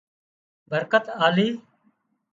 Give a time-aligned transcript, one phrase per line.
[0.69, 1.47] برڪت آلي